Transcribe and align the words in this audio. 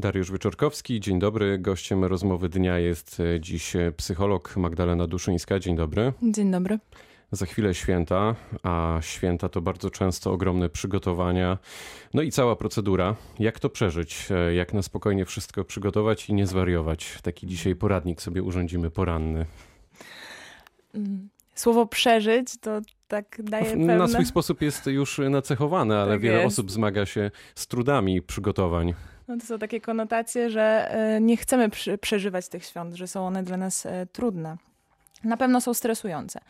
Dariusz 0.00 0.30
Wyczorkowski, 0.30 1.00
dzień 1.00 1.18
dobry. 1.18 1.58
Gościem 1.58 2.04
rozmowy 2.04 2.48
dnia 2.48 2.78
jest 2.78 3.20
e, 3.20 3.40
dziś 3.40 3.76
e, 3.76 3.92
psycholog 3.92 4.56
Magdalena 4.56 5.06
Duszyńska. 5.06 5.58
Dzień 5.58 5.76
dobry. 5.76 6.12
Dzień 6.22 6.50
dobry. 6.50 6.78
Za 7.32 7.46
chwilę 7.46 7.74
święta, 7.74 8.34
a 8.62 8.98
święta 9.00 9.48
to 9.48 9.60
bardzo 9.60 9.90
często 9.90 10.32
ogromne 10.32 10.68
przygotowania, 10.68 11.58
no 12.14 12.22
i 12.22 12.30
cała 12.30 12.56
procedura. 12.56 13.16
Jak 13.38 13.60
to 13.60 13.70
przeżyć? 13.70 14.28
E, 14.30 14.54
jak 14.54 14.74
na 14.74 14.82
spokojnie 14.82 15.24
wszystko 15.24 15.64
przygotować 15.64 16.28
i 16.28 16.34
nie 16.34 16.46
zwariować? 16.46 17.18
Taki 17.22 17.46
dzisiaj 17.46 17.76
poradnik 17.76 18.22
sobie 18.22 18.42
urządzimy 18.42 18.90
poranny. 18.90 19.46
Mm, 20.94 21.28
słowo 21.54 21.86
przeżyć 21.86 22.48
to 22.60 22.80
tak 23.08 23.40
daje 23.44 23.64
pewne... 23.64 23.96
Na 23.96 24.08
swój 24.08 24.26
sposób 24.26 24.62
jest 24.62 24.86
już 24.86 25.20
nacechowane, 25.30 25.98
ale 25.98 26.12
tak 26.12 26.20
wiele 26.20 26.42
jest. 26.42 26.46
osób 26.46 26.70
zmaga 26.70 27.06
się 27.06 27.30
z 27.54 27.66
trudami 27.66 28.22
przygotowań. 28.22 28.94
No 29.28 29.36
to 29.36 29.46
są 29.46 29.58
takie 29.58 29.80
konotacje, 29.80 30.50
że 30.50 30.90
e, 30.90 31.20
nie 31.20 31.36
chcemy 31.36 31.70
przeżywać 32.00 32.48
tych 32.48 32.64
świąt, 32.64 32.94
że 32.94 33.06
są 33.06 33.26
one 33.26 33.42
dla 33.42 33.56
nas 33.56 33.86
e, 33.86 34.06
trudne. 34.12 34.56
Na 35.24 35.36
pewno 35.36 35.60
są 35.60 35.74
stresujące. 35.74 36.40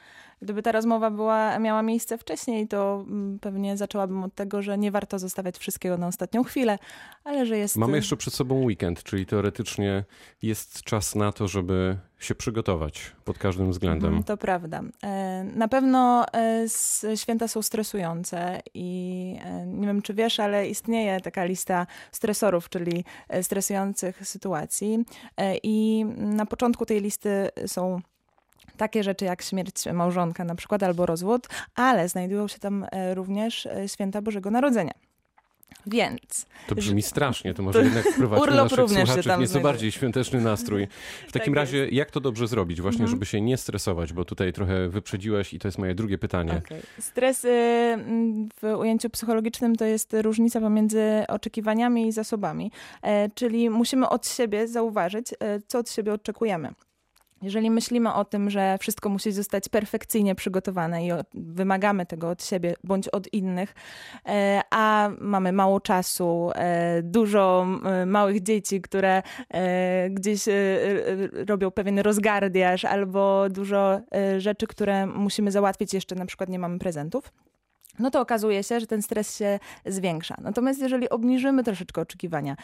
Gdyby 0.42 0.62
ta 0.62 0.72
rozmowa 0.72 1.10
była, 1.10 1.58
miała 1.58 1.82
miejsce 1.82 2.18
wcześniej, 2.18 2.68
to 2.68 3.04
mm, 3.08 3.38
pewnie 3.38 3.76
zaczęłabym 3.76 4.24
od 4.24 4.34
tego, 4.34 4.62
że 4.62 4.78
nie 4.78 4.90
warto 4.90 5.18
zostawiać 5.18 5.58
wszystkiego 5.58 5.98
na 5.98 6.06
ostatnią 6.06 6.44
chwilę, 6.44 6.78
ale 7.24 7.46
że 7.46 7.58
jest. 7.58 7.76
Mamy 7.76 7.96
jeszcze 7.96 8.16
przed 8.16 8.34
sobą 8.34 8.64
weekend, 8.64 9.02
czyli 9.02 9.26
teoretycznie 9.26 10.04
jest 10.42 10.82
czas 10.82 11.14
na 11.14 11.32
to, 11.32 11.48
żeby 11.48 11.96
się 12.18 12.34
przygotować 12.34 13.12
pod 13.24 13.38
każdym 13.38 13.70
względem. 13.70 14.08
Mhm, 14.08 14.24
to 14.24 14.36
prawda. 14.36 14.82
E, 15.02 15.44
na 15.44 15.68
pewno 15.68 16.26
e, 16.34 17.16
święta 17.16 17.48
są 17.48 17.62
stresujące 17.62 18.60
i 18.74 19.36
e, 19.44 19.66
nie 19.66 19.86
wiem, 19.86 20.02
czy 20.02 20.14
wiesz, 20.14 20.40
ale 20.40 20.68
istnieje 20.68 21.20
taka 21.20 21.44
lista 21.44 21.86
stresorów, 22.12 22.68
czyli 22.68 23.04
stresujących 23.42 24.28
sytuacji. 24.28 25.04
I 25.62 26.04
na 26.16 26.46
początku 26.46 26.86
tej 26.86 27.00
listy 27.00 27.48
są 27.66 28.00
takie 28.78 29.02
rzeczy 29.02 29.24
jak 29.24 29.42
śmierć 29.42 29.86
małżonka 29.92 30.44
na 30.44 30.54
przykład 30.54 30.82
albo 30.82 31.06
rozwód, 31.06 31.48
ale 31.74 32.08
znajdują 32.08 32.48
się 32.48 32.58
tam 32.58 32.86
e, 32.92 33.14
również 33.14 33.66
e, 33.66 33.88
święta 33.88 34.22
Bożego 34.22 34.50
Narodzenia. 34.50 34.92
Więc. 35.86 36.46
To 36.66 36.74
brzmi 36.74 37.02
strasznie, 37.02 37.54
to 37.54 37.62
może 37.62 37.84
jednak 37.84 38.04
wprowadźmy 38.04 38.42
urlop 38.42 38.64
naszych 38.64 38.78
również 38.78 39.08
słuchaczy 39.08 39.36
w 39.36 39.40
nieco 39.40 39.60
bardziej 39.60 39.92
świąteczny 39.92 40.40
nastrój. 40.40 40.88
W 41.28 41.32
takim 41.38 41.54
tak 41.54 41.60
razie, 41.60 41.88
jak 41.88 42.10
to 42.10 42.20
dobrze 42.20 42.48
zrobić, 42.48 42.80
właśnie, 42.80 43.00
mhm. 43.00 43.10
żeby 43.10 43.26
się 43.26 43.40
nie 43.40 43.56
stresować, 43.56 44.12
bo 44.12 44.24
tutaj 44.24 44.52
trochę 44.52 44.88
wyprzedziłaś 44.88 45.54
i 45.54 45.58
to 45.58 45.68
jest 45.68 45.78
moje 45.78 45.94
drugie 45.94 46.18
pytanie. 46.18 46.62
Okay. 46.66 46.82
Stres 46.98 47.44
y, 47.44 47.48
w 48.62 48.78
ujęciu 48.78 49.10
psychologicznym 49.10 49.76
to 49.76 49.84
jest 49.84 50.16
różnica 50.22 50.60
pomiędzy 50.60 51.24
oczekiwaniami 51.28 52.06
i 52.06 52.12
zasobami, 52.12 52.72
e, 53.02 53.30
czyli 53.30 53.70
musimy 53.70 54.08
od 54.08 54.28
siebie 54.28 54.68
zauważyć, 54.68 55.26
co 55.66 55.78
od 55.78 55.90
siebie 55.90 56.12
oczekujemy. 56.12 56.74
Jeżeli 57.42 57.70
myślimy 57.70 58.14
o 58.14 58.24
tym, 58.24 58.50
że 58.50 58.78
wszystko 58.80 59.08
musi 59.08 59.32
zostać 59.32 59.68
perfekcyjnie 59.68 60.34
przygotowane 60.34 61.06
i 61.06 61.10
wymagamy 61.34 62.06
tego 62.06 62.28
od 62.28 62.44
siebie 62.44 62.74
bądź 62.84 63.08
od 63.08 63.32
innych, 63.32 63.74
e, 64.26 64.60
a 64.70 65.10
mamy 65.20 65.52
mało 65.52 65.80
czasu, 65.80 66.50
e, 66.54 67.02
dużo 67.02 67.66
małych 68.06 68.42
dzieci, 68.42 68.80
które 68.80 69.22
e, 69.50 70.10
gdzieś 70.10 70.44
robią 71.48 71.70
pewien 71.70 71.98
rozgardiaż, 71.98 72.84
albo 72.84 73.48
dużo 73.50 74.00
rzeczy, 74.38 74.66
które 74.66 75.06
musimy 75.06 75.50
załatwić, 75.50 75.94
jeszcze 75.94 76.14
na 76.14 76.26
przykład 76.26 76.48
nie 76.48 76.58
mamy 76.58 76.78
prezentów, 76.78 77.32
no 77.98 78.10
to 78.10 78.20
okazuje 78.20 78.62
się, 78.62 78.80
że 78.80 78.86
ten 78.86 79.02
stres 79.02 79.36
się 79.36 79.58
zwiększa. 79.86 80.36
Natomiast 80.40 80.80
jeżeli 80.80 81.08
obniżymy 81.08 81.64
troszeczkę 81.64 82.00
oczekiwania, 82.00 82.56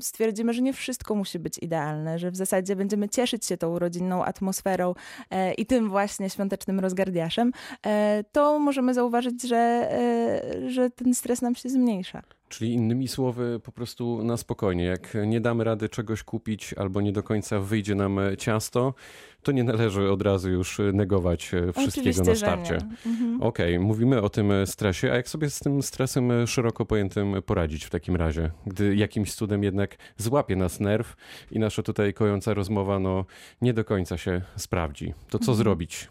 stwierdzimy, 0.00 0.52
że 0.52 0.62
nie 0.62 0.72
wszystko 0.72 1.14
musi 1.14 1.38
być 1.38 1.58
idealne, 1.58 2.18
że 2.18 2.30
w 2.30 2.36
zasadzie 2.36 2.76
będziemy 2.76 3.08
cieszyć 3.08 3.46
się 3.46 3.56
tą 3.56 3.78
rodzinną 3.78 4.24
atmosferą 4.24 4.94
e, 5.30 5.54
i 5.54 5.66
tym 5.66 5.90
właśnie 5.90 6.30
świątecznym 6.30 6.80
rozgardiaszem, 6.80 7.52
e, 7.86 8.24
to 8.32 8.58
możemy 8.58 8.94
zauważyć, 8.94 9.42
że, 9.42 9.56
e, 9.56 10.70
że 10.70 10.90
ten 10.90 11.14
stres 11.14 11.42
nam 11.42 11.54
się 11.54 11.68
zmniejsza. 11.68 12.22
Czyli 12.48 12.72
innymi 12.72 13.08
słowy, 13.08 13.60
po 13.64 13.72
prostu 13.72 14.24
na 14.24 14.36
spokojnie. 14.36 14.84
Jak 14.84 15.16
nie 15.26 15.40
damy 15.40 15.64
rady 15.64 15.88
czegoś 15.88 16.22
kupić 16.22 16.74
albo 16.74 17.00
nie 17.00 17.12
do 17.12 17.22
końca 17.22 17.60
wyjdzie 17.60 17.94
nam 17.94 18.20
ciasto, 18.38 18.94
to 19.42 19.52
nie 19.52 19.64
należy 19.64 20.10
od 20.10 20.22
razu 20.22 20.50
już 20.50 20.80
negować 20.92 21.44
wszystkiego 21.44 21.88
Oczywiście, 21.88 22.22
na 22.22 22.34
starcie. 22.34 22.74
Mhm. 23.06 23.42
Okej, 23.42 23.76
okay, 23.76 23.86
mówimy 23.86 24.22
o 24.22 24.28
tym 24.28 24.52
stresie, 24.66 25.12
a 25.12 25.16
jak 25.16 25.28
sobie 25.28 25.50
z 25.50 25.60
tym 25.60 25.82
stresem 25.82 26.46
szeroko 26.46 26.86
pojętym 26.86 27.42
poradzić 27.46 27.84
w 27.84 27.90
takim 27.90 28.16
razie, 28.16 28.50
gdy 28.66 28.96
jakimś 28.96 29.34
cudem 29.34 29.62
jednak 29.62 29.96
złapie 30.16 30.56
nas 30.56 30.80
nerw 30.80 31.16
i 31.50 31.58
nasza 31.58 31.82
tutaj 31.82 32.14
kojąca 32.14 32.54
rozmowa 32.54 32.98
no, 32.98 33.24
nie 33.62 33.72
do 33.74 33.84
końca 33.84 34.18
się 34.18 34.42
sprawdzi, 34.56 35.14
to 35.30 35.38
co 35.38 35.52
mhm. 35.52 35.56
zrobić? 35.56 36.08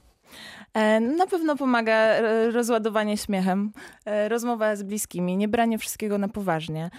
E, 0.73 0.99
na 0.99 1.27
pewno 1.27 1.55
pomaga 1.55 1.93
e, 1.93 2.51
rozładowanie 2.51 3.17
śmiechem, 3.17 3.71
e, 4.05 4.29
rozmowa 4.29 4.75
z 4.75 4.83
bliskimi, 4.83 5.38
nie 5.38 5.47
branie 5.47 5.77
wszystkiego 5.77 6.17
na 6.17 6.27
poważnie. 6.27 6.89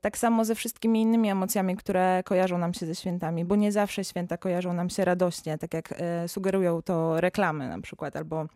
Tak 0.00 0.18
samo 0.18 0.44
ze 0.44 0.54
wszystkimi 0.54 1.02
innymi 1.02 1.30
emocjami, 1.30 1.76
które 1.76 2.22
kojarzą 2.24 2.58
nam 2.58 2.74
się 2.74 2.86
ze 2.86 2.94
świętami, 2.94 3.44
bo 3.44 3.56
nie 3.56 3.72
zawsze 3.72 4.04
święta 4.04 4.36
kojarzą 4.36 4.72
nam 4.72 4.90
się 4.90 5.04
radośnie, 5.04 5.58
tak 5.58 5.74
jak 5.74 5.94
sugerują 6.26 6.82
to 6.82 7.20
reklamy 7.20 7.68
na 7.68 7.80
przykład, 7.80 8.16
albo 8.16 8.46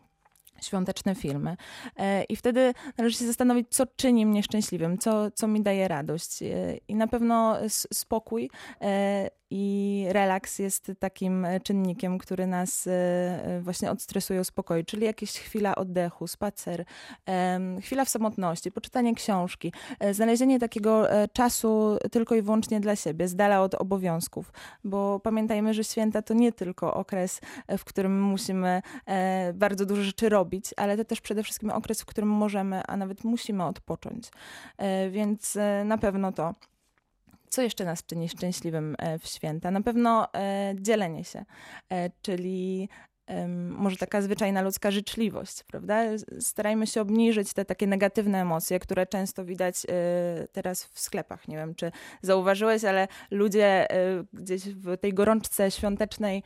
świąteczne 0.61 1.15
filmy. 1.15 1.57
I 2.29 2.35
wtedy 2.35 2.73
należy 2.97 3.17
się 3.17 3.25
zastanowić, 3.25 3.67
co 3.69 3.85
czyni 3.85 4.25
mnie 4.25 4.43
szczęśliwym, 4.43 4.97
co, 4.97 5.31
co 5.31 5.47
mi 5.47 5.61
daje 5.61 5.87
radość. 5.87 6.39
I 6.87 6.95
na 6.95 7.07
pewno 7.07 7.57
spokój 7.93 8.49
i 9.49 10.05
relaks 10.09 10.59
jest 10.59 10.91
takim 10.99 11.45
e, 11.45 11.59
czynnikiem, 11.59 12.17
który 12.17 12.47
nas 12.47 12.87
e, 12.87 12.91
e, 12.91 13.61
właśnie 13.61 13.91
odstresuje, 13.91 14.41
uspokoi, 14.41 14.85
czyli 14.85 15.05
jakieś 15.05 15.31
chwila 15.31 15.75
oddechu, 15.75 16.27
spacer, 16.27 16.85
chwila 17.81 18.05
w 18.05 18.09
samotności, 18.09 18.71
poczytanie 18.71 19.15
książki, 19.15 19.73
znalezienie 20.11 20.59
takiego 20.59 21.07
czasu 21.33 21.97
tylko 22.11 22.35
i 22.35 22.41
wyłącznie 22.41 22.79
dla 22.79 22.95
siebie, 22.95 23.27
z 23.27 23.35
dala 23.35 23.61
od 23.61 23.75
obowiązków, 23.75 24.51
bo 24.83 25.19
pamiętajmy, 25.19 25.73
że 25.73 25.83
święta 25.83 26.21
to 26.21 26.33
nie 26.33 26.51
tylko 26.51 26.93
okres, 26.93 27.41
w 27.77 27.85
którym 27.85 28.21
musimy 28.21 28.81
bardzo 29.53 29.85
dużo 29.85 30.03
rzeczy 30.03 30.29
robić, 30.29 30.46
ale 30.77 30.97
to 30.97 31.05
też 31.05 31.21
przede 31.21 31.43
wszystkim 31.43 31.69
okres, 31.69 32.01
w 32.01 32.05
którym 32.05 32.29
możemy, 32.29 32.81
a 32.87 32.97
nawet 32.97 33.23
musimy 33.23 33.63
odpocząć. 33.63 34.29
Więc 35.11 35.57
na 35.85 35.97
pewno 35.97 36.31
to. 36.31 36.53
Co 37.49 37.61
jeszcze 37.61 37.85
nas 37.85 38.05
czyni 38.05 38.29
szczęśliwym 38.29 38.95
e, 38.99 39.19
w 39.19 39.27
święta? 39.27 39.71
Na 39.71 39.81
pewno 39.81 40.33
e, 40.33 40.73
dzielenie 40.75 41.23
się, 41.23 41.45
e, 41.91 42.09
czyli 42.21 42.89
może 43.69 43.97
taka 43.97 44.21
zwyczajna 44.21 44.61
ludzka 44.61 44.91
życzliwość, 44.91 45.63
prawda? 45.63 46.03
Starajmy 46.39 46.87
się 46.87 47.01
obniżyć 47.01 47.53
te 47.53 47.65
takie 47.65 47.87
negatywne 47.87 48.41
emocje, 48.41 48.79
które 48.79 49.05
często 49.05 49.45
widać 49.45 49.75
teraz 50.51 50.83
w 50.83 50.99
sklepach. 50.99 51.47
Nie 51.47 51.57
wiem, 51.57 51.75
czy 51.75 51.91
zauważyłeś, 52.21 52.83
ale 52.83 53.07
ludzie 53.31 53.87
gdzieś 54.33 54.69
w 54.69 54.97
tej 54.97 55.13
gorączce 55.13 55.71
świątecznej 55.71 56.43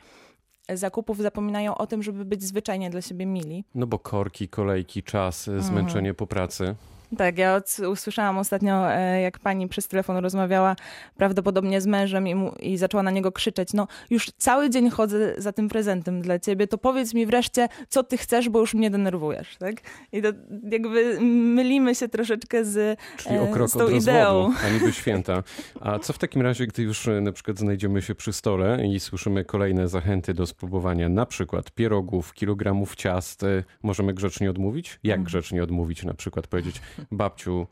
zakupów 0.68 1.18
zapominają 1.18 1.74
o 1.74 1.86
tym, 1.86 2.02
żeby 2.02 2.24
być 2.24 2.42
zwyczajnie 2.42 2.90
dla 2.90 3.02
siebie 3.02 3.26
mili. 3.26 3.64
No 3.74 3.86
bo 3.86 3.98
korki, 3.98 4.48
kolejki, 4.48 5.02
czas, 5.02 5.50
zmęczenie 5.58 6.08
mm. 6.08 6.14
po 6.14 6.26
pracy. 6.26 6.74
Tak, 7.16 7.38
ja 7.38 7.60
usłyszałam 7.90 8.38
ostatnio, 8.38 8.92
e, 8.92 9.20
jak 9.20 9.38
pani 9.38 9.68
przez 9.68 9.88
telefon 9.88 10.16
rozmawiała 10.16 10.76
prawdopodobnie 11.16 11.80
z 11.80 11.86
mężem 11.86 12.28
i, 12.28 12.34
mu, 12.34 12.52
i 12.60 12.76
zaczęła 12.76 13.02
na 13.02 13.10
niego 13.10 13.32
krzyczeć, 13.32 13.72
no 13.72 13.88
już 14.10 14.30
cały 14.38 14.70
dzień 14.70 14.90
chodzę 14.90 15.34
za 15.38 15.52
tym 15.52 15.68
prezentem 15.68 16.22
dla 16.22 16.38
ciebie, 16.38 16.66
to 16.66 16.78
powiedz 16.78 17.14
mi 17.14 17.26
wreszcie, 17.26 17.68
co 17.88 18.02
ty 18.02 18.16
chcesz, 18.16 18.48
bo 18.48 18.60
już 18.60 18.74
mnie 18.74 18.90
denerwujesz, 18.90 19.56
tak? 19.56 19.74
I 20.12 20.22
to 20.22 20.28
jakby 20.70 21.20
mylimy 21.20 21.94
się 21.94 22.08
troszeczkę 22.08 22.64
z, 22.64 22.98
Czyli 23.16 23.38
o 23.38 23.42
e, 23.42 23.52
krok 23.52 23.70
z 23.70 23.72
tą 23.72 23.84
od 23.84 23.92
ideą. 23.92 24.42
Rozwodu, 24.42 24.66
a 24.66 24.70
niby 24.70 24.92
święta. 24.92 25.42
A 25.80 25.98
co 25.98 26.12
w 26.12 26.18
takim 26.18 26.42
razie, 26.42 26.66
gdy 26.66 26.82
już 26.82 27.08
e, 27.08 27.20
na 27.20 27.32
przykład 27.32 27.58
znajdziemy 27.58 28.02
się 28.02 28.14
przy 28.14 28.32
stole 28.32 28.86
i 28.86 29.00
słyszymy 29.00 29.44
kolejne 29.44 29.88
zachęty 29.88 30.34
do 30.34 30.46
spróbowania 30.46 31.08
na 31.08 31.26
przykład 31.26 31.70
pierogów, 31.70 32.32
kilogramów 32.32 32.96
ciast, 32.96 33.44
możemy 33.82 34.14
grzecznie 34.14 34.50
odmówić? 34.50 34.88
Jak 35.02 35.18
mhm. 35.18 35.24
grzecznie 35.24 35.62
odmówić? 35.62 36.04
Na 36.04 36.14
przykład 36.14 36.46
powiedzieć, 36.46 36.80
babciu, 37.10 37.66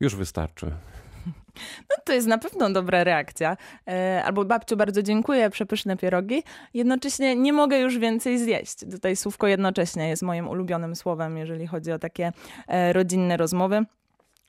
już 0.00 0.16
wystarczy. 0.16 0.72
No 1.90 1.96
to 2.04 2.12
jest 2.12 2.26
na 2.26 2.38
pewno 2.38 2.70
dobra 2.70 3.04
reakcja. 3.04 3.56
E, 3.88 4.22
albo 4.24 4.44
babciu, 4.44 4.76
bardzo 4.76 5.02
dziękuję, 5.02 5.50
przepyszne 5.50 5.96
pierogi. 5.96 6.42
Jednocześnie 6.74 7.36
nie 7.36 7.52
mogę 7.52 7.78
już 7.78 7.98
więcej 7.98 8.38
zjeść. 8.38 8.78
Tutaj 8.90 9.16
słówko 9.16 9.46
jednocześnie 9.46 10.08
jest 10.08 10.22
moim 10.22 10.48
ulubionym 10.48 10.96
słowem, 10.96 11.36
jeżeli 11.36 11.66
chodzi 11.66 11.92
o 11.92 11.98
takie 11.98 12.32
e, 12.68 12.92
rodzinne 12.92 13.36
rozmowy. 13.36 13.84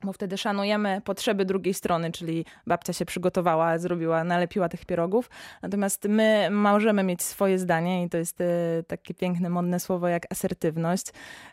Bo 0.04 0.14
wtedy 0.14 0.38
szanujemy 0.38 1.02
potrzeby 1.06 1.46
drugiej 1.46 1.74
strony, 1.74 2.12
czyli 2.12 2.46
babcia 2.68 2.94
się 2.94 3.06
przygotowała, 3.06 3.78
zrobiła, 3.78 4.24
nalepiła 4.24 4.70
tych 4.70 4.86
pierogów. 4.86 5.30
Natomiast 5.62 6.08
my 6.10 6.48
możemy 6.52 7.04
mieć 7.04 7.24
swoje 7.24 7.60
zdanie 7.60 8.04
i 8.04 8.10
to 8.10 8.18
jest 8.18 8.42
e, 8.42 8.46
takie 8.88 9.14
piękne, 9.14 9.50
modne 9.50 9.80
słowo 9.80 10.08
jak 10.08 10.32
asertywność 10.32 11.06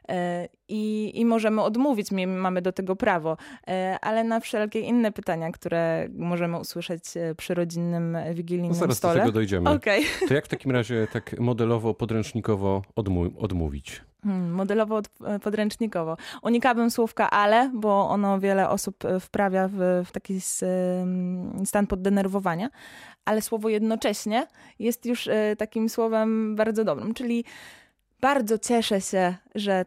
e, 0.09 0.49
i, 0.69 1.13
i 1.21 1.25
możemy 1.25 1.63
odmówić, 1.63 2.11
mamy 2.27 2.63
do 2.63 2.73
tego 2.73 2.97
prawo, 2.97 3.37
e, 3.69 3.99
ale 4.01 4.25
na 4.25 4.41
wszelkie 4.41 4.81
inne 4.81 5.13
pytania, 5.13 5.51
które 5.53 6.09
możemy 6.15 6.59
usłyszeć 6.59 7.05
przy 7.37 7.55
rodzinnym, 7.55 8.17
wigilijnym 8.35 8.73
no 8.73 8.79
zaraz 8.79 8.97
stole. 8.97 9.15
do 9.15 9.21
tego 9.21 9.33
dojdziemy. 9.33 9.71
Okay. 9.71 10.01
To 10.29 10.35
jak 10.35 10.45
w 10.45 10.49
takim 10.49 10.71
razie 10.71 11.07
tak 11.13 11.41
modelowo, 11.41 11.95
podręcznikowo 11.95 12.83
odmówić? 13.39 14.03
Hmm, 14.27 14.51
modelowo, 14.51 15.01
e, 15.25 15.39
podręcznikowo. 15.39 16.17
Unikałabym 16.43 16.91
słówka 16.91 17.31
ale, 17.31 17.71
bo 17.75 18.09
ono 18.09 18.41
wiele 18.41 18.69
osób 18.69 19.05
e, 19.05 19.21
wprawia 19.21 19.69
w, 19.69 20.05
w 20.07 20.13
taki 20.13 20.41
stan 21.65 21.87
poddenerwowania, 21.87 22.69
ale 23.25 23.43
słowo 23.43 23.69
jednocześnie 23.69 24.47
jest 24.79 25.07
już 25.07 25.29
e, 25.29 25.57
takim 25.59 25.89
słowem 25.89 26.57
bardzo 26.57 26.85
dobrym, 26.85 27.15
czyli 27.15 27.45
bardzo 28.21 28.59
cieszę 28.59 29.01
się, 29.01 29.35
że 29.55 29.85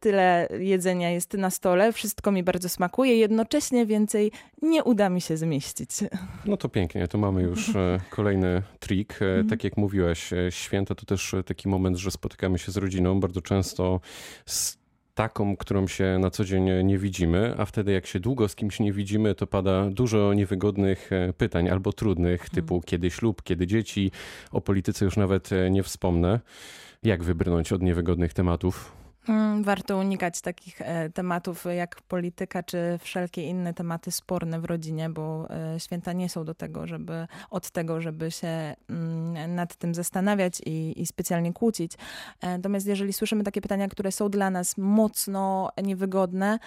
tyle 0.00 0.48
jedzenia 0.58 1.10
jest 1.10 1.34
na 1.34 1.50
stole, 1.50 1.92
wszystko 1.92 2.32
mi 2.32 2.42
bardzo 2.42 2.68
smakuje, 2.68 3.16
jednocześnie 3.16 3.86
więcej 3.86 4.32
nie 4.62 4.84
uda 4.84 5.10
mi 5.10 5.20
się 5.20 5.36
zmieścić. 5.36 5.90
No 6.46 6.56
to 6.56 6.68
pięknie, 6.68 7.08
to 7.08 7.18
mamy 7.18 7.42
już 7.42 7.76
e, 7.76 8.00
kolejny 8.10 8.62
trik. 8.80 9.12
E, 9.22 9.26
mhm. 9.26 9.48
Tak 9.48 9.64
jak 9.64 9.76
mówiłaś, 9.76 10.32
e, 10.32 10.52
święta 10.52 10.94
to 10.94 11.06
też 11.06 11.34
taki 11.46 11.68
moment, 11.68 11.96
że 11.96 12.10
spotykamy 12.10 12.58
się 12.58 12.72
z 12.72 12.76
rodziną, 12.76 13.20
bardzo 13.20 13.42
często 13.42 14.00
z 14.46 14.78
taką, 15.14 15.56
którą 15.56 15.86
się 15.86 16.18
na 16.20 16.30
co 16.30 16.44
dzień 16.44 16.84
nie 16.84 16.98
widzimy, 16.98 17.54
a 17.58 17.64
wtedy 17.64 17.92
jak 17.92 18.06
się 18.06 18.20
długo 18.20 18.48
z 18.48 18.54
kimś 18.54 18.80
nie 18.80 18.92
widzimy, 18.92 19.34
to 19.34 19.46
pada 19.46 19.90
dużo 19.90 20.34
niewygodnych 20.34 21.10
pytań 21.38 21.68
albo 21.68 21.92
trudnych, 21.92 22.40
mhm. 22.40 22.50
typu 22.54 22.80
kiedy 22.86 23.10
ślub, 23.10 23.42
kiedy 23.42 23.66
dzieci, 23.66 24.10
o 24.52 24.60
polityce 24.60 25.04
już 25.04 25.16
nawet 25.16 25.50
nie 25.70 25.82
wspomnę. 25.82 26.40
Jak 27.02 27.24
wybrnąć 27.24 27.72
od 27.72 27.82
niewygodnych 27.82 28.34
tematów? 28.34 28.92
Mm, 29.28 29.62
warto 29.62 29.96
unikać 29.96 30.40
takich 30.40 30.80
e, 30.80 31.10
tematów 31.10 31.64
jak 31.76 32.02
polityka 32.02 32.62
czy 32.62 32.78
wszelkie 33.00 33.42
inne 33.42 33.74
tematy 33.74 34.10
sporne 34.10 34.60
w 34.60 34.64
rodzinie, 34.64 35.10
bo 35.10 35.48
e, 35.50 35.80
święta 35.80 36.12
nie 36.12 36.28
są 36.28 36.44
do 36.44 36.54
tego, 36.54 36.86
żeby 36.86 37.26
od 37.50 37.70
tego, 37.70 38.00
żeby 38.00 38.30
się 38.30 38.74
mm, 38.90 39.54
nad 39.54 39.76
tym 39.76 39.94
zastanawiać 39.94 40.60
i, 40.66 41.02
i 41.02 41.06
specjalnie 41.06 41.52
kłócić. 41.52 41.92
E, 42.40 42.56
natomiast 42.56 42.86
jeżeli 42.86 43.12
słyszymy 43.12 43.44
takie 43.44 43.60
pytania, 43.60 43.88
które 43.88 44.12
są 44.12 44.28
dla 44.28 44.50
nas 44.50 44.78
mocno 44.78 45.70
niewygodne, 45.82 46.58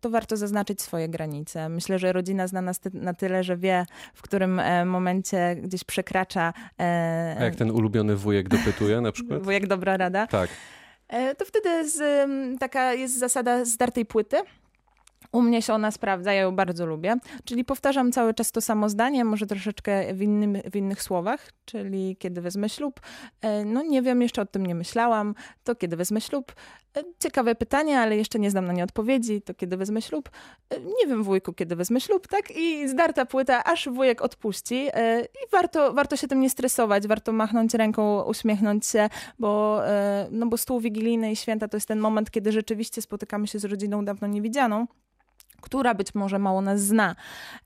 to 0.00 0.10
warto 0.10 0.36
zaznaczyć 0.36 0.82
swoje 0.82 1.08
granice. 1.08 1.68
Myślę, 1.68 1.98
że 1.98 2.12
rodzina 2.12 2.46
zna 2.46 2.62
nas 2.62 2.80
na 2.92 3.14
tyle, 3.14 3.44
że 3.44 3.56
wie, 3.56 3.86
w 4.14 4.22
którym 4.22 4.60
momencie 4.86 5.56
gdzieś 5.56 5.84
przekracza. 5.84 6.52
A 7.38 7.44
jak 7.44 7.56
ten 7.56 7.70
ulubiony 7.70 8.16
wujek 8.16 8.48
dopytuje 8.48 9.00
na 9.00 9.12
przykład? 9.12 9.42
Wujek 9.44 9.66
dobra 9.66 9.96
rada. 9.96 10.26
Tak. 10.26 10.50
E, 11.08 11.34
to 11.34 11.44
wtedy 11.44 11.88
z, 11.88 12.28
taka 12.60 12.92
jest 12.94 13.18
zasada 13.18 13.64
zdartej 13.64 14.06
płyty. 14.06 14.36
U 15.32 15.42
mnie 15.42 15.62
się 15.62 15.74
ona 15.74 15.90
sprawdza, 15.90 16.32
ja 16.32 16.42
ją 16.42 16.56
bardzo 16.56 16.86
lubię. 16.86 17.16
Czyli 17.44 17.64
powtarzam 17.64 18.12
cały 18.12 18.34
czas 18.34 18.52
to 18.52 18.60
samo 18.60 18.88
zdanie, 18.88 19.24
może 19.24 19.46
troszeczkę 19.46 20.14
w, 20.14 20.22
innym, 20.22 20.58
w 20.72 20.76
innych 20.76 21.02
słowach, 21.02 21.52
czyli 21.64 22.16
kiedy 22.16 22.40
wezmę 22.40 22.68
ślub. 22.68 23.00
E, 23.40 23.64
no 23.64 23.82
nie 23.82 24.02
wiem, 24.02 24.22
jeszcze 24.22 24.42
o 24.42 24.46
tym 24.46 24.66
nie 24.66 24.74
myślałam. 24.74 25.34
To 25.64 25.74
kiedy 25.74 25.96
wezmę 25.96 26.20
ślub. 26.20 26.52
E, 26.96 27.02
ciekawe 27.18 27.54
pytanie, 27.54 28.00
ale 28.00 28.16
jeszcze 28.16 28.38
nie 28.38 28.50
znam 28.50 28.64
na 28.64 28.72
nie 28.72 28.84
odpowiedzi. 28.84 29.42
To 29.42 29.54
kiedy 29.54 29.76
wezmę 29.76 30.02
ślub. 30.02 30.30
E, 30.70 30.80
nie 30.80 31.06
wiem, 31.06 31.22
wujku, 31.22 31.52
kiedy 31.52 31.76
wezmę 31.76 32.00
ślub, 32.00 32.28
tak? 32.28 32.50
I 32.56 32.88
zdarta 32.88 33.26
płyta, 33.26 33.64
aż 33.64 33.88
wujek 33.88 34.22
odpuści. 34.22 34.86
I 35.26 35.50
warto, 35.52 35.92
warto 35.92 36.16
się 36.16 36.28
tym 36.28 36.40
nie 36.40 36.50
stresować, 36.50 37.06
warto 37.06 37.32
machnąć 37.32 37.74
ręką, 37.74 38.22
uśmiechnąć 38.22 38.86
się, 38.86 39.08
bo, 39.38 39.80
no 40.30 40.46
bo 40.46 40.56
stół 40.56 40.80
wigilijny 40.80 41.32
i 41.32 41.36
święta 41.36 41.68
to 41.68 41.76
jest 41.76 41.88
ten 41.88 41.98
moment, 41.98 42.30
kiedy 42.30 42.52
rzeczywiście 42.52 43.02
spotykamy 43.02 43.46
się 43.46 43.58
z 43.58 43.64
rodziną 43.64 44.04
dawno 44.04 44.26
niewidzianą 44.26 44.86
która 45.64 45.94
być 45.94 46.14
może 46.14 46.38
mało 46.38 46.60
nas 46.60 46.80
zna, 46.80 47.16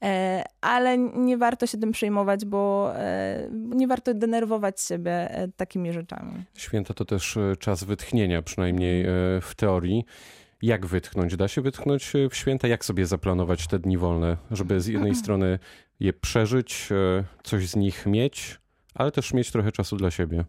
e, 0.02 0.44
ale 0.60 0.98
nie 0.98 1.36
warto 1.36 1.66
się 1.66 1.78
tym 1.78 1.92
przejmować, 1.92 2.44
bo 2.44 2.92
e, 2.96 3.48
nie 3.52 3.88
warto 3.88 4.14
denerwować 4.14 4.80
siebie 4.80 5.30
e, 5.30 5.48
takimi 5.48 5.92
rzeczami. 5.92 6.32
Święta 6.54 6.94
to 6.94 7.04
też 7.04 7.38
czas 7.58 7.84
wytchnienia, 7.84 8.42
przynajmniej 8.42 9.04
w 9.42 9.52
teorii. 9.56 10.04
Jak 10.62 10.86
wytchnąć? 10.86 11.36
Da 11.36 11.48
się 11.48 11.62
wytchnąć 11.62 12.12
w 12.30 12.36
święta? 12.36 12.68
Jak 12.68 12.84
sobie 12.84 13.06
zaplanować 13.06 13.66
te 13.66 13.78
dni 13.78 13.98
wolne, 13.98 14.36
żeby 14.50 14.80
z 14.80 14.86
jednej 14.86 15.14
strony 15.22 15.58
je 16.00 16.12
przeżyć, 16.12 16.88
coś 17.42 17.68
z 17.68 17.76
nich 17.76 18.06
mieć, 18.06 18.60
ale 18.94 19.12
też 19.12 19.34
mieć 19.34 19.50
trochę 19.50 19.72
czasu 19.72 19.96
dla 19.96 20.10
siebie? 20.10 20.44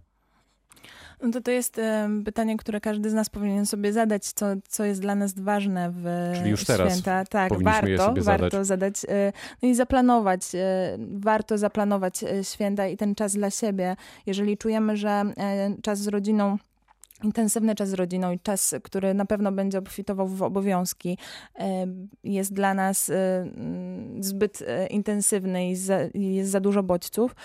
No 1.22 1.32
to 1.32 1.42
to 1.42 1.52
jest 1.52 1.82
pytanie, 2.26 2.58
które 2.58 2.82
każdy 2.82 3.10
z 3.10 3.14
nas 3.14 3.30
powinien 3.30 3.66
sobie 3.66 3.94
zadać, 3.94 4.26
co, 4.26 4.46
co 4.68 4.84
jest 4.84 5.02
dla 5.02 5.16
nas 5.16 5.40
ważne 5.40 5.92
w 5.96 6.32
Czyli 6.38 6.50
już 6.50 6.66
teraz 6.66 6.92
święta. 6.92 7.26
Tak, 7.26 7.64
warto, 7.64 8.14
warto 8.18 8.66
zadać. 8.66 8.96
E, 9.10 9.34
no 9.62 9.70
i 9.70 9.76
zaplanować. 9.76 10.42
E, 10.56 10.98
warto 11.12 11.58
zaplanować 11.58 12.24
e, 12.24 12.44
święta 12.44 12.88
i 12.88 12.98
ten 12.98 13.16
czas 13.16 13.34
dla 13.34 13.50
siebie. 13.50 13.96
Jeżeli 14.26 14.58
czujemy, 14.58 14.98
że 14.98 15.24
czas 15.82 16.00
z 16.00 16.08
rodziną 16.08 16.58
intensywny 17.24 17.76
czas 17.76 17.90
z 17.90 17.94
rodziną 17.94 18.32
i 18.32 18.40
czas, 18.40 18.76
który 18.84 19.14
na 19.14 19.26
pewno 19.26 19.52
będzie 19.52 19.80
obfitował 19.80 20.28
w 20.28 20.44
obowiązki, 20.44 21.18
e, 21.60 21.88
jest 22.24 22.54
dla 22.54 22.74
nas 22.74 23.10
e, 23.10 23.46
zbyt 24.20 24.62
e, 24.62 24.88
intensywny 24.88 25.72
i 26.14 26.36
jest 26.36 26.52
za 26.52 26.60
dużo 26.60 26.84
bodźców, 26.84 27.36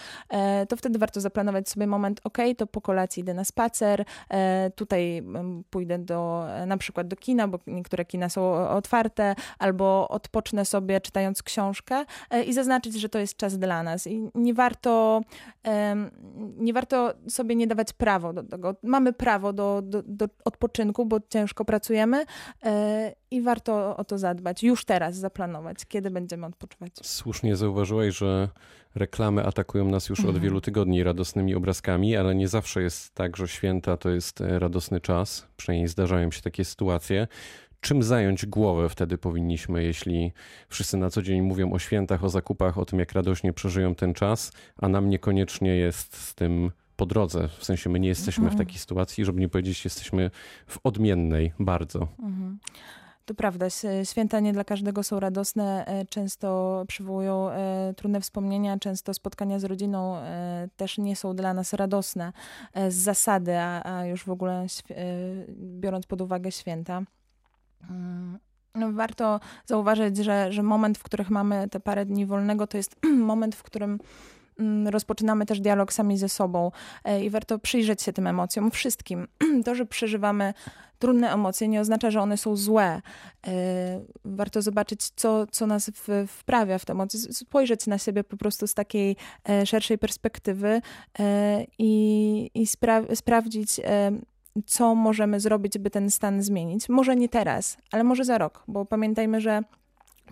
to 0.68 0.76
wtedy 0.76 0.98
warto 0.98 1.20
zaplanować 1.20 1.68
sobie 1.68 1.86
moment, 1.86 2.20
ok, 2.24 2.38
to 2.56 2.66
po 2.66 2.80
kolacji 2.80 3.20
idę 3.20 3.34
na 3.34 3.44
spacer, 3.44 4.04
tutaj 4.74 5.22
pójdę 5.70 5.98
do, 5.98 6.46
na 6.66 6.76
przykład 6.76 7.08
do 7.08 7.16
kina, 7.16 7.48
bo 7.48 7.58
niektóre 7.66 8.04
kina 8.04 8.28
są 8.28 8.68
otwarte, 8.68 9.34
albo 9.58 10.08
odpocznę 10.08 10.64
sobie 10.64 11.00
czytając 11.00 11.42
książkę 11.42 12.04
i 12.46 12.52
zaznaczyć, 12.52 12.94
że 12.94 13.08
to 13.08 13.18
jest 13.18 13.36
czas 13.36 13.58
dla 13.58 13.82
nas. 13.82 14.06
I 14.06 14.30
nie 14.34 14.54
warto, 14.54 15.20
nie 16.56 16.72
warto 16.72 17.14
sobie 17.28 17.56
nie 17.56 17.66
dawać 17.66 17.92
prawo 17.92 18.32
do 18.32 18.42
tego. 18.42 18.74
Mamy 18.82 19.12
prawo 19.12 19.52
do 19.52 19.63
do, 19.64 19.82
do, 19.82 20.02
do 20.06 20.28
odpoczynku, 20.44 21.06
bo 21.06 21.18
ciężko 21.28 21.64
pracujemy 21.64 22.24
e, 22.62 23.14
i 23.30 23.42
warto 23.42 23.96
o 23.96 24.04
to 24.04 24.18
zadbać. 24.18 24.62
Już 24.62 24.84
teraz 24.84 25.16
zaplanować, 25.16 25.86
kiedy 25.88 26.10
będziemy 26.10 26.46
odpoczywać. 26.46 26.92
Słusznie 27.02 27.56
zauważyłeś, 27.56 28.16
że 28.16 28.48
reklamy 28.94 29.46
atakują 29.46 29.84
nas 29.84 30.08
już 30.08 30.18
mhm. 30.18 30.36
od 30.36 30.42
wielu 30.42 30.60
tygodni 30.60 31.04
radosnymi 31.04 31.54
obrazkami, 31.54 32.16
ale 32.16 32.34
nie 32.34 32.48
zawsze 32.48 32.82
jest 32.82 33.14
tak, 33.14 33.36
że 33.36 33.48
święta 33.48 33.96
to 33.96 34.10
jest 34.10 34.40
e, 34.40 34.58
radosny 34.58 35.00
czas. 35.00 35.46
Przynajmniej 35.56 35.88
zdarzają 35.88 36.30
się 36.30 36.42
takie 36.42 36.64
sytuacje 36.64 37.26
czym 37.84 38.02
zająć 38.02 38.46
głowę 38.46 38.88
wtedy 38.88 39.18
powinniśmy, 39.18 39.84
jeśli 39.84 40.32
wszyscy 40.68 40.96
na 40.96 41.10
co 41.10 41.22
dzień 41.22 41.42
mówią 41.42 41.72
o 41.72 41.78
świętach, 41.78 42.24
o 42.24 42.28
zakupach, 42.28 42.78
o 42.78 42.84
tym, 42.84 42.98
jak 42.98 43.12
radośnie 43.12 43.52
przeżyją 43.52 43.94
ten 43.94 44.14
czas, 44.14 44.52
a 44.76 44.88
nam 44.88 45.08
niekoniecznie 45.08 45.76
jest 45.76 46.16
z 46.16 46.34
tym 46.34 46.70
po 46.96 47.06
drodze. 47.06 47.48
W 47.48 47.64
sensie 47.64 47.90
my 47.90 48.00
nie 48.00 48.08
jesteśmy 48.08 48.44
mhm. 48.44 48.56
w 48.56 48.66
takiej 48.66 48.78
sytuacji, 48.78 49.24
żeby 49.24 49.40
nie 49.40 49.48
powiedzieć, 49.48 49.84
jesteśmy 49.84 50.30
w 50.66 50.78
odmiennej 50.84 51.52
bardzo. 51.58 52.08
Mhm. 52.18 52.58
To 53.24 53.34
prawda, 53.34 53.66
święta 54.04 54.40
nie 54.40 54.52
dla 54.52 54.64
każdego 54.64 55.02
są 55.02 55.20
radosne, 55.20 55.86
e, 55.86 56.06
często 56.06 56.84
przywołują 56.88 57.50
e, 57.50 57.94
trudne 57.96 58.20
wspomnienia, 58.20 58.78
często 58.78 59.14
spotkania 59.14 59.58
z 59.58 59.64
rodziną 59.64 60.16
e, 60.16 60.68
też 60.76 60.98
nie 60.98 61.16
są 61.16 61.36
dla 61.36 61.54
nas 61.54 61.72
radosne 61.72 62.32
z 62.88 62.94
zasady, 62.94 63.58
a, 63.58 64.06
już 64.06 64.24
w 64.24 64.30
ogóle 64.30 64.66
biorąc 65.50 66.06
pod 66.06 66.20
uwagę 66.20 66.52
święta. 66.52 67.02
Mm, 67.90 68.38
no, 68.74 68.92
warto 68.92 69.40
zauważyć, 69.66 70.16
że, 70.16 70.52
że 70.52 70.62
moment, 70.62 70.98
w 70.98 71.02
których 71.02 71.30
mamy 71.30 71.68
te 71.68 71.80
parę 71.80 72.06
dni 72.06 72.26
wolnego, 72.26 72.66
to 72.66 72.76
jest 72.76 72.96
moment, 73.30 73.54
w 73.54 73.62
którym 73.62 73.98
rozpoczynamy 74.86 75.46
też 75.46 75.60
dialog 75.60 75.92
sami 75.92 76.18
ze 76.18 76.28
sobą 76.28 76.70
e, 77.04 77.24
i 77.24 77.30
warto 77.30 77.58
przyjrzeć 77.58 78.02
się 78.02 78.12
tym 78.12 78.26
emocjom, 78.26 78.70
wszystkim. 78.70 79.26
To, 79.64 79.74
że 79.74 79.86
przeżywamy 79.86 80.54
trudne 80.98 81.32
emocje, 81.32 81.68
nie 81.68 81.80
oznacza, 81.80 82.10
że 82.10 82.20
one 82.20 82.36
są 82.36 82.56
złe. 82.56 83.02
E, 83.46 83.52
warto 84.24 84.62
zobaczyć, 84.62 85.10
co, 85.16 85.46
co 85.46 85.66
nas 85.66 85.90
wprawia 86.28 86.78
w 86.78 86.84
te 86.84 86.92
emocje, 86.92 87.20
spojrzeć 87.20 87.86
na 87.86 87.98
siebie 87.98 88.24
po 88.24 88.36
prostu 88.36 88.66
z 88.66 88.74
takiej 88.74 89.16
e, 89.48 89.66
szerszej 89.66 89.98
perspektywy 89.98 90.80
i, 91.78 92.50
i 92.54 92.66
spra 92.66 93.02
sprawdzić, 93.14 93.80
co 94.66 94.94
możemy 94.94 95.40
zrobić, 95.40 95.78
by 95.78 95.90
ten 95.90 96.10
stan 96.10 96.42
zmienić. 96.42 96.88
Może 96.88 97.16
nie 97.16 97.28
teraz, 97.28 97.76
ale 97.92 98.04
może 98.04 98.24
za 98.24 98.38
rok, 98.38 98.64
bo 98.68 98.84
pamiętajmy, 98.84 99.40
że 99.40 99.62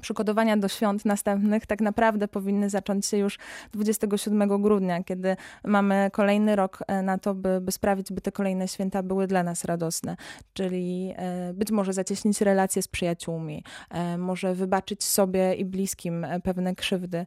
przygotowania 0.00 0.56
do 0.56 0.68
świąt 0.68 1.04
następnych 1.04 1.66
tak 1.66 1.80
naprawdę 1.80 2.28
powinny 2.28 2.70
zacząć 2.70 3.06
się 3.06 3.16
już 3.16 3.38
27 3.72 4.62
grudnia, 4.62 5.04
kiedy 5.04 5.36
mamy 5.64 6.10
kolejny 6.12 6.56
rok 6.56 6.78
e, 6.86 7.02
na 7.02 7.18
to, 7.18 7.34
by, 7.34 7.60
by 7.60 7.72
sprawić, 7.72 8.12
by 8.12 8.20
te 8.20 8.32
kolejne 8.32 8.68
święta 8.68 9.02
były 9.02 9.26
dla 9.26 9.42
nas 9.42 9.64
radosne. 9.64 10.16
Czyli 10.52 11.14
e, 11.16 11.52
być 11.54 11.70
może 11.70 11.92
zacieśnić 11.92 12.40
relacje 12.40 12.82
z 12.82 12.88
przyjaciółmi, 12.88 13.64
e, 13.90 14.18
może 14.18 14.54
wybaczyć 14.54 15.04
sobie 15.04 15.54
i 15.54 15.64
bliskim 15.64 16.26
pewne 16.44 16.74
krzywdy, 16.74 17.26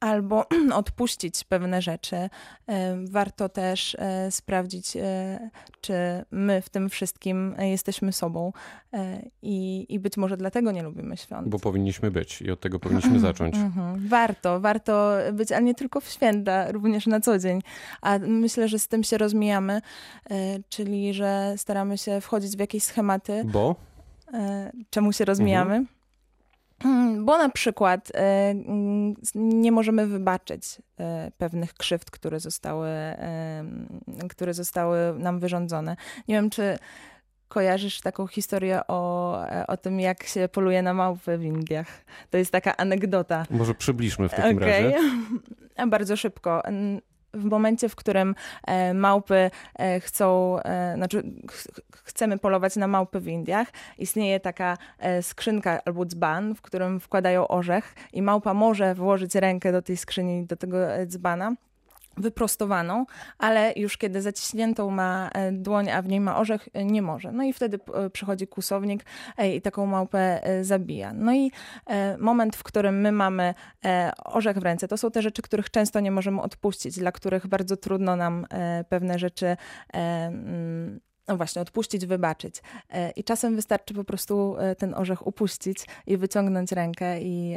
albo 0.00 0.46
odpuścić 0.74 1.44
pewne 1.44 1.82
rzeczy. 1.82 2.16
Warto 3.10 3.48
też 3.48 3.96
sprawdzić, 4.30 4.96
czy 5.80 5.94
my 6.30 6.62
w 6.62 6.68
tym 6.68 6.88
wszystkim 6.88 7.54
jesteśmy 7.58 8.12
sobą 8.12 8.52
i, 9.42 9.86
i 9.88 9.98
być 9.98 10.16
może 10.16 10.36
dlatego 10.36 10.72
nie 10.72 10.82
lubimy 10.82 11.16
świąt. 11.16 11.48
Powinniśmy 11.60 12.10
być 12.10 12.42
i 12.42 12.50
od 12.50 12.60
tego 12.60 12.78
powinniśmy 12.78 13.20
zacząć. 13.20 13.54
Mhm. 13.54 14.08
Warto, 14.08 14.60
warto 14.60 15.16
być, 15.32 15.52
ale 15.52 15.62
nie 15.62 15.74
tylko 15.74 16.00
w 16.00 16.08
święta, 16.08 16.72
również 16.72 17.06
na 17.06 17.20
co 17.20 17.38
dzień. 17.38 17.60
A 18.02 18.18
myślę, 18.18 18.68
że 18.68 18.78
z 18.78 18.88
tym 18.88 19.04
się 19.04 19.18
rozmijamy, 19.18 19.82
e, 20.30 20.58
czyli 20.68 21.14
że 21.14 21.54
staramy 21.56 21.98
się 21.98 22.20
wchodzić 22.20 22.56
w 22.56 22.60
jakieś 22.60 22.82
schematy. 22.82 23.42
Bo? 23.44 23.76
E, 24.34 24.72
czemu 24.90 25.12
się 25.12 25.24
rozmijamy? 25.24 25.74
Mhm. 26.84 27.24
Bo 27.24 27.38
na 27.38 27.48
przykład 27.48 28.12
e, 28.14 28.54
nie 29.34 29.72
możemy 29.72 30.06
wybaczyć 30.06 30.62
pewnych 31.38 31.74
krzywd, 31.74 32.10
które 32.10 32.40
zostały, 32.40 32.88
które 34.28 34.54
zostały 34.54 34.98
nam 35.18 35.38
wyrządzone. 35.38 35.96
Nie 36.28 36.34
wiem, 36.34 36.50
czy 36.50 36.78
kojarzysz 37.48 38.00
taką 38.00 38.26
historię 38.26 38.80
o, 38.88 39.40
o 39.68 39.76
tym, 39.76 40.00
jak 40.00 40.24
się 40.24 40.48
poluje 40.48 40.82
na 40.82 40.94
małpy 40.94 41.38
w 41.38 41.42
Indiach. 41.42 42.04
To 42.30 42.38
jest 42.38 42.50
taka 42.50 42.76
anegdota. 42.76 43.44
Może 43.50 43.74
przybliżmy 43.74 44.28
w 44.28 44.34
takim 44.34 44.56
okay. 44.56 44.68
razie. 44.68 44.98
Bardzo 45.86 46.16
szybko. 46.16 46.62
W 47.34 47.44
momencie, 47.44 47.88
w 47.88 47.96
którym 47.96 48.34
e, 48.66 48.94
małpy 48.94 49.50
e, 49.78 50.00
chcą, 50.00 50.58
e, 50.60 50.94
znaczy 50.96 51.22
chcemy 52.04 52.38
polować 52.38 52.76
na 52.76 52.86
małpy 52.86 53.20
w 53.20 53.28
Indiach, 53.28 53.68
istnieje 53.98 54.40
taka 54.40 54.76
skrzynka 55.22 55.80
albo 55.84 56.04
dzban, 56.04 56.54
w 56.54 56.62
którym 56.62 57.00
wkładają 57.00 57.48
orzech 57.48 57.94
i 58.12 58.22
małpa 58.22 58.54
może 58.54 58.94
włożyć 58.94 59.34
rękę 59.34 59.72
do 59.72 59.82
tej 59.82 59.96
skrzyni, 59.96 60.46
do 60.46 60.56
tego 60.56 60.78
dzbana 61.06 61.54
wyprostowaną, 62.18 63.06
ale 63.38 63.72
już 63.76 63.96
kiedy 63.96 64.22
zaciśniętą 64.22 64.90
ma 64.90 65.30
e, 65.34 65.52
dłoń, 65.52 65.90
a 65.90 66.02
w 66.02 66.08
niej 66.08 66.20
ma 66.20 66.38
orzech, 66.38 66.68
e, 66.72 66.84
nie 66.84 67.02
może. 67.02 67.32
No 67.32 67.44
i 67.44 67.52
wtedy 67.52 67.78
e, 67.94 68.10
przychodzi 68.10 68.46
kłusownik 68.46 69.04
i 69.54 69.62
taką 69.62 69.86
małpę 69.86 70.40
zabija. 70.62 71.12
No 71.12 71.34
i 71.34 71.52
moment, 72.18 72.56
w 72.56 72.62
którym 72.62 73.00
my 73.00 73.12
mamy 73.12 73.54
orzech 74.24 74.58
w 74.58 74.62
ręce, 74.62 74.88
to 74.88 74.96
są 74.96 75.10
te 75.10 75.22
rzeczy, 75.22 75.42
których 75.42 75.70
często 75.70 76.00
nie 76.00 76.10
możemy 76.10 76.42
odpuścić, 76.42 76.98
dla 76.98 77.12
których 77.12 77.46
bardzo 77.46 77.76
trudno 77.76 78.16
nam 78.16 78.46
pewne 78.88 79.18
rzeczy 79.18 79.56
no 81.28 81.36
właśnie, 81.36 81.62
odpuścić, 81.62 82.06
wybaczyć. 82.06 82.62
I 83.16 83.24
czasem 83.24 83.56
wystarczy 83.56 83.94
po 83.94 84.04
prostu 84.04 84.56
ten 84.78 84.94
orzech 84.94 85.26
upuścić 85.26 85.86
i 86.06 86.16
wyciągnąć 86.16 86.72
rękę 86.72 87.20
i, 87.20 87.56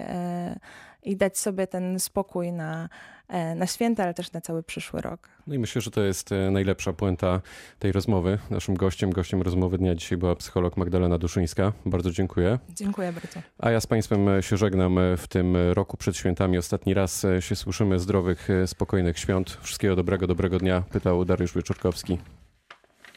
i 1.03 1.17
dać 1.17 1.38
sobie 1.38 1.67
ten 1.67 2.00
spokój 2.00 2.51
na, 2.51 2.89
E, 3.31 3.55
na 3.55 3.67
święta, 3.67 4.03
ale 4.03 4.13
też 4.13 4.31
na 4.31 4.41
cały 4.41 4.63
przyszły 4.63 5.01
rok. 5.01 5.29
No 5.48 5.55
i 5.55 5.60
myślę, 5.60 5.81
że 5.81 5.91
to 5.91 6.01
jest 6.01 6.31
e, 6.31 6.51
najlepsza 6.51 6.93
puenta 6.93 7.41
tej 7.79 7.91
rozmowy. 7.91 8.39
Naszym 8.50 8.75
gościem, 8.75 9.10
gościem 9.10 9.41
rozmowy 9.41 9.77
dnia 9.77 9.96
dzisiaj 9.96 10.17
była 10.17 10.36
psycholog 10.36 10.77
Magdalena 10.77 11.17
Duszyńska. 11.17 11.74
Bardzo 11.86 12.12
dziękuję. 12.12 12.60
Dziękuję 12.70 13.12
bardzo. 13.12 13.39
A 13.60 13.72
ja 13.72 13.81
z 13.81 13.88
Państwem 13.88 14.29
e, 14.29 14.43
się 14.43 14.58
żegnam 14.58 15.00
w 15.17 15.27
tym 15.27 15.58
roku 15.74 15.98
przed 15.98 16.17
świętami. 16.17 16.58
Ostatni 16.58 16.93
raz 16.93 17.25
się 17.39 17.55
słyszymy. 17.55 18.00
Zdrowych, 18.00 18.48
spokojnych 18.65 19.20
świąt. 19.20 19.58
Wszystkiego 19.62 19.96
dobrego, 19.96 20.27
dobrego 20.27 20.58
dnia. 20.58 20.84
Pytał 20.91 21.25
Dariusz 21.25 21.53
Wieczorkowski. 21.53 22.17